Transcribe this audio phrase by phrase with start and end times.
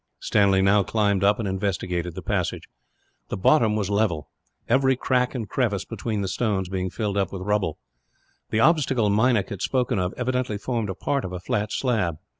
[0.19, 2.67] Stanley now climbed up, and investigated the passage.
[3.29, 4.31] The bottom was level.
[4.67, 7.75] Every crack and crevice between the stones being filled up with rubbish.
[8.49, 12.15] The obstacle Meinik had spoken of evidently formed part of a flat slab.